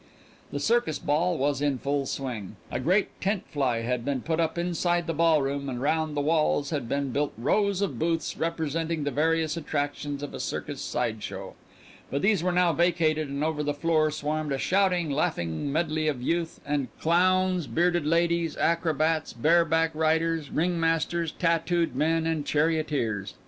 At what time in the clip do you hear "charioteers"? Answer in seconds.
22.47-23.35